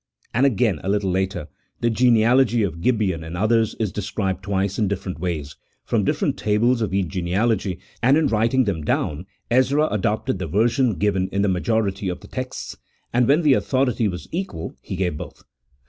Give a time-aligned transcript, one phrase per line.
[0.33, 1.47] And, again, a little later:"
[1.81, 6.81] The genealogy of Gibeon and others is described twice in different ways, from different tables
[6.81, 11.47] of each genealogy, and in writing them down Ezra adopted the version given in the
[11.47, 12.77] majority of the texts,
[13.13, 15.43] and when the authority was equal he gave both."